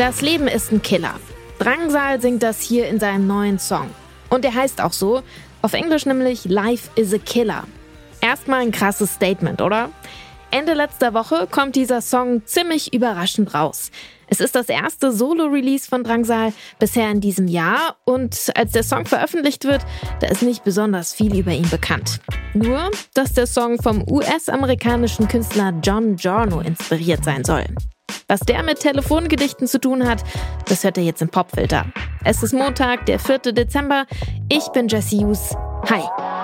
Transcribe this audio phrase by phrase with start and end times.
[0.00, 1.20] Das Leben ist ein Killer.
[1.58, 3.90] Drangsal singt das hier in seinem neuen Song.
[4.30, 5.20] Und der heißt auch so,
[5.60, 7.64] auf Englisch nämlich Life is a Killer.
[8.22, 9.90] Erstmal ein krasses Statement, oder?
[10.50, 13.90] Ende letzter Woche kommt dieser Song ziemlich überraschend raus.
[14.28, 19.04] Es ist das erste Solo-Release von Drangsal bisher in diesem Jahr und als der Song
[19.04, 19.82] veröffentlicht wird,
[20.20, 22.20] da ist nicht besonders viel über ihn bekannt.
[22.54, 27.66] Nur, dass der Song vom US-amerikanischen Künstler John Giorno inspiriert sein soll.
[28.28, 30.22] Was der mit Telefongedichten zu tun hat,
[30.66, 31.86] das hört ihr jetzt im Popfilter.
[32.24, 33.38] Es ist Montag, der 4.
[33.52, 34.06] Dezember.
[34.48, 35.54] Ich bin Jesse Hughes.
[35.88, 36.39] Hi.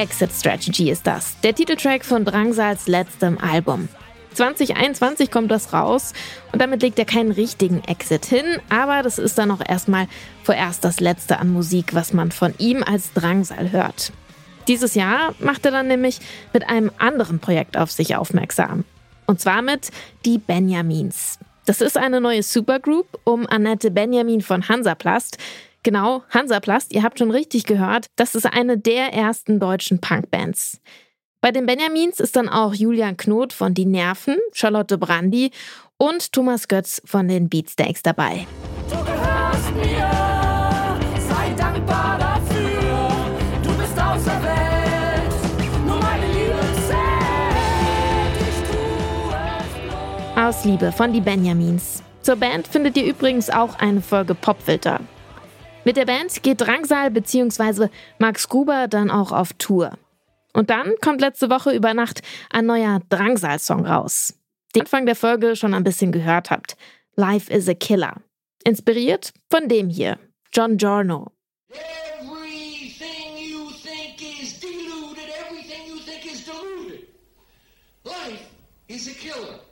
[0.00, 3.90] Exit Strategy ist das, der Titeltrack von Drangsals letztem Album.
[4.32, 6.14] 2021 kommt das raus
[6.52, 10.06] und damit legt er keinen richtigen Exit hin, aber das ist dann auch erstmal
[10.42, 14.10] vorerst das letzte an Musik, was man von ihm als Drangsal hört.
[14.68, 16.20] Dieses Jahr macht er dann nämlich
[16.54, 18.84] mit einem anderen Projekt auf sich aufmerksam.
[19.26, 19.90] Und zwar mit
[20.24, 21.38] Die Benjamins.
[21.66, 25.36] Das ist eine neue Supergroup um Annette Benjamin von Hansaplast,
[25.82, 30.78] Genau, Hansaplast, ihr habt schon richtig gehört, das ist eine der ersten deutschen Punkbands.
[31.40, 35.52] Bei den Benjamins ist dann auch Julian Knot von Die Nerven, Charlotte Brandy
[35.96, 38.46] und Thomas Götz von den Beatsteaks dabei.
[38.90, 40.10] Du gehörst mir,
[41.18, 43.08] sei dankbar dafür,
[43.62, 45.32] du bist auserwählt,
[45.86, 49.34] nur meine Liebe zählt, ich tue
[50.34, 52.02] es Aus Liebe von Die Benjamins.
[52.20, 55.00] Zur Band findet ihr übrigens auch eine Folge Popfilter.
[55.90, 57.88] Mit der Band geht Drangsal bzw.
[58.20, 59.98] Max Gruber dann auch auf Tour.
[60.52, 64.38] Und dann kommt letzte Woche über Nacht ein neuer Drangsal-Song raus,
[64.76, 66.76] den Anfang der Folge schon ein bisschen gehört habt.
[67.16, 68.22] Life is a Killer.
[68.62, 70.20] Inspiriert von dem hier,
[70.52, 71.32] John Giorno.
[78.86, 79.69] Is a killer.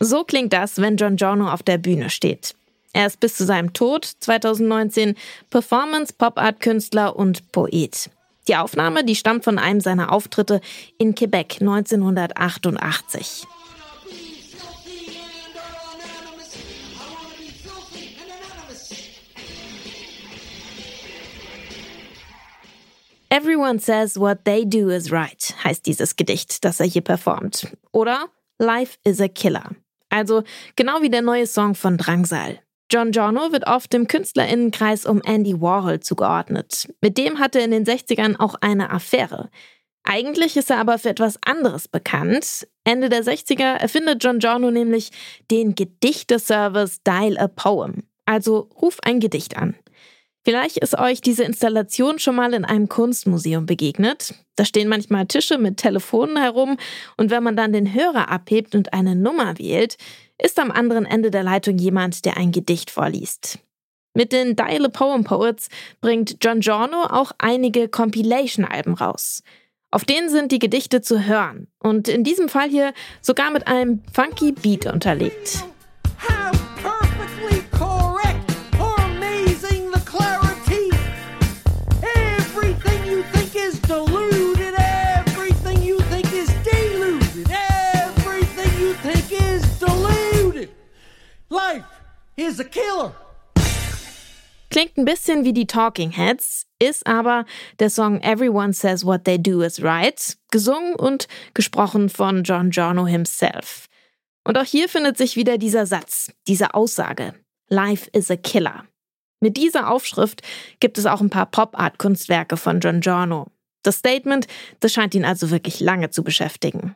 [0.00, 2.54] So klingt das, wenn John Giorno auf der Bühne steht.
[2.92, 5.16] Er ist bis zu seinem Tod 2019
[5.50, 8.10] Performance, Pop-Art-Künstler und Poet.
[8.46, 10.60] Die Aufnahme, die stammt von einem seiner Auftritte
[10.98, 13.44] in Quebec 1988.
[23.30, 27.76] Everyone says what they do is right, heißt dieses Gedicht, das er hier performt.
[27.92, 29.76] Oder Life is a Killer.
[30.08, 30.42] Also
[30.76, 32.60] genau wie der neue Song von Drangsal.
[32.90, 36.88] John Giorno wird oft im Künstlerinnenkreis um Andy Warhol zugeordnet.
[37.02, 39.50] Mit dem hatte er in den 60ern auch eine Affäre.
[40.04, 42.66] Eigentlich ist er aber für etwas anderes bekannt.
[42.84, 45.10] Ende der 60er erfindet John Giorno nämlich
[45.50, 48.04] den Gedichteservice Dial a Poem.
[48.24, 49.74] Also ruf ein Gedicht an.
[50.48, 54.32] Vielleicht ist euch diese Installation schon mal in einem Kunstmuseum begegnet.
[54.56, 56.78] Da stehen manchmal Tische mit Telefonen herum
[57.18, 59.98] und wenn man dann den Hörer abhebt und eine Nummer wählt,
[60.42, 63.58] ist am anderen Ende der Leitung jemand, der ein Gedicht vorliest.
[64.14, 65.68] Mit den Dial a Poem Poets
[66.00, 69.42] bringt John Giorno auch einige Compilation-Alben raus.
[69.90, 74.02] Auf denen sind die Gedichte zu hören und in diesem Fall hier sogar mit einem
[74.14, 75.66] funky Beat unterlegt.
[92.48, 93.14] Is a killer.
[94.70, 97.44] Klingt ein bisschen wie die Talking Heads, ist aber
[97.78, 103.06] der Song Everyone Says What They Do Is Right, gesungen und gesprochen von John Giorno
[103.06, 103.86] himself.
[104.44, 107.34] Und auch hier findet sich wieder dieser Satz, diese Aussage.
[107.68, 108.84] Life is a Killer.
[109.40, 110.42] Mit dieser Aufschrift
[110.80, 113.46] gibt es auch ein paar Pop-Art-Kunstwerke von John Giorno.
[113.82, 114.46] Das Statement,
[114.80, 116.94] das scheint ihn also wirklich lange zu beschäftigen.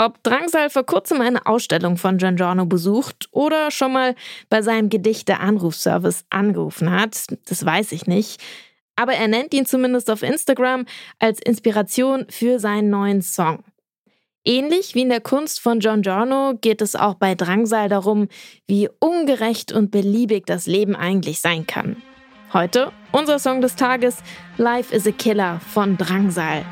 [0.00, 4.14] Ob Drangsal vor kurzem eine Ausstellung von Giangiorno besucht oder schon mal
[4.48, 8.40] bei seinem Gedichte-Anrufservice angerufen hat, das weiß ich nicht.
[8.94, 10.86] Aber er nennt ihn zumindest auf Instagram
[11.18, 13.64] als Inspiration für seinen neuen Song.
[14.44, 18.28] Ähnlich wie in der Kunst von John Giorno geht es auch bei Drangsal darum,
[18.68, 21.96] wie ungerecht und beliebig das Leben eigentlich sein kann.
[22.52, 24.18] Heute unser Song des Tages
[24.58, 26.64] Life is a Killer von Drangsal.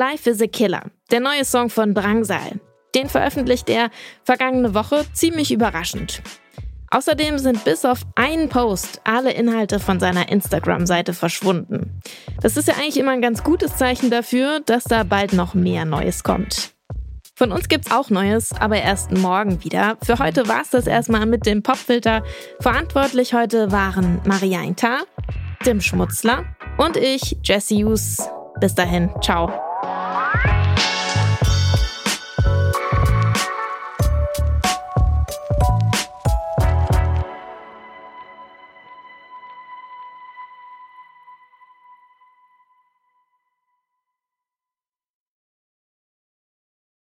[0.00, 2.58] Life is a Killer, der neue Song von Drangsal.
[2.94, 3.90] Den veröffentlicht er
[4.24, 6.22] vergangene Woche ziemlich überraschend.
[6.90, 12.00] Außerdem sind bis auf einen Post alle Inhalte von seiner Instagram-Seite verschwunden.
[12.40, 15.84] Das ist ja eigentlich immer ein ganz gutes Zeichen dafür, dass da bald noch mehr
[15.84, 16.70] Neues kommt.
[17.34, 19.98] Von uns gibt's auch Neues, aber erst morgen wieder.
[20.02, 22.24] Für heute war's das erstmal mit dem Popfilter.
[22.60, 25.00] Verantwortlich heute waren Maria Intar,
[25.62, 26.46] Tim Schmutzler
[26.78, 28.16] und ich, Jesse Hughes.
[28.60, 29.69] Bis dahin, ciao.